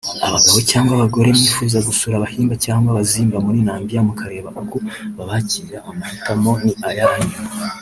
Abagabo 0.27 0.57
cyangwa 0.71 0.91
abagore 0.93 1.27
mwifuza 1.37 1.77
gusura 1.87 2.13
Abahimba 2.15 2.55
cyangwa 2.65 2.87
Abazimba 2.91 3.37
muri 3.45 3.57
Nambia 3.65 3.99
mukareba 4.07 4.49
uko 4.61 4.75
babakira 5.15 5.77
amahitamo 5.89 6.51
ni 6.63 6.73
ayanyu 6.89 7.31